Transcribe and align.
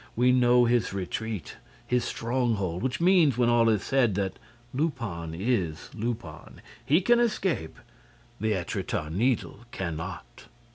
We 0.15 0.31
know 0.31 0.65
his 0.65 0.93
retreat, 0.93 1.57
his 1.85 2.03
stronghold, 2.03 2.81
which 2.81 2.99
means, 2.99 3.37
when 3.37 3.49
all 3.49 3.69
is 3.69 3.83
said, 3.83 4.15
that 4.15 4.39
Lupin 4.73 5.35
is 5.35 5.91
Lupin. 5.93 6.61
He 6.83 7.01
can 7.01 7.19
escape. 7.19 7.77
The 8.39 8.53
Étretat 8.53 9.11
Needle 9.11 9.59
cannot." 9.69 10.45